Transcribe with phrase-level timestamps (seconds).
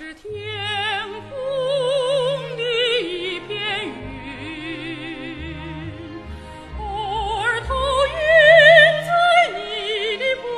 [0.00, 0.24] 是天
[1.28, 1.36] 空
[2.56, 2.62] 的
[3.02, 3.86] 一片
[4.24, 5.52] 云
[6.78, 6.82] 偶
[7.36, 7.74] 尔投
[8.06, 8.14] 影
[9.04, 9.10] 在
[9.52, 9.58] 你
[10.16, 10.48] 的波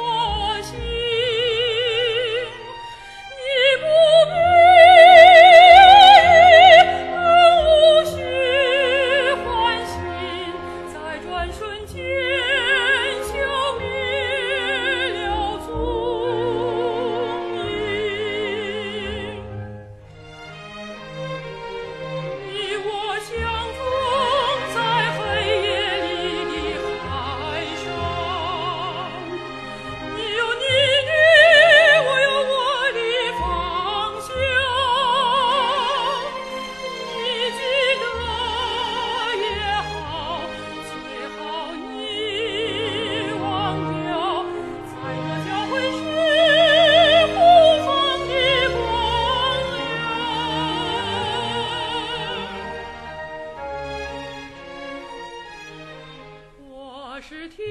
[0.63, 0.71] 心
[3.35, 3.43] 你
[3.81, 3.85] 不
[4.31, 4.33] 必
[7.11, 7.13] 无
[8.07, 8.15] 需
[9.43, 9.45] 欢
[9.89, 9.93] 欣
[10.95, 10.95] 在
[11.27, 11.99] 转瞬间
[57.23, 57.63] 是天